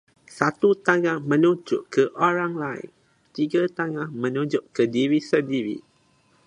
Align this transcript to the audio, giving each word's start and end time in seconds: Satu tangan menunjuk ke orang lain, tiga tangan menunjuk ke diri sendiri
Satu 0.37 0.69
tangan 0.87 1.19
menunjuk 1.29 1.83
ke 1.93 2.03
orang 2.27 2.53
lain, 2.63 2.89
tiga 3.37 3.63
tangan 3.77 4.09
menunjuk 4.23 4.63
ke 4.75 4.83
diri 4.95 5.19
sendiri 5.29 5.77